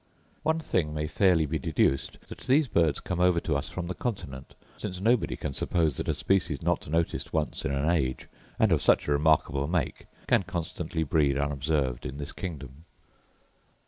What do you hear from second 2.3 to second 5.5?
these birds come over to us from the continent, since nobody